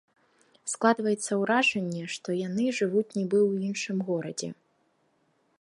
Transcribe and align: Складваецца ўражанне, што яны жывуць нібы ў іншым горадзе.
Складваецца 0.71 1.31
ўражанне, 1.41 2.01
што 2.15 2.27
яны 2.47 2.63
жывуць 2.81 3.07
нібы 3.19 3.39
ў 3.49 3.51
іншым 3.71 3.97
горадзе. 4.09 4.49